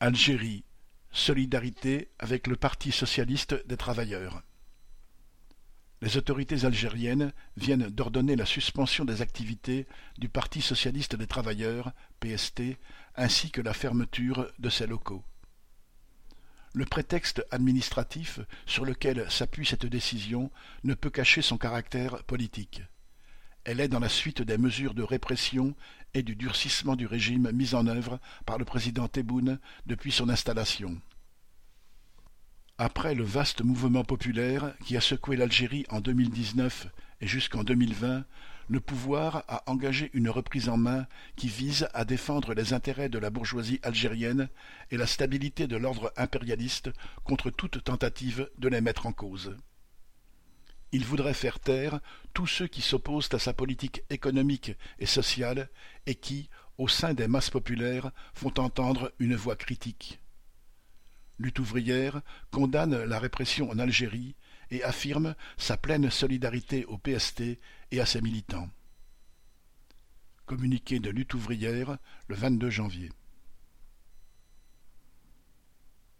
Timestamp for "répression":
25.02-25.74, 63.18-63.70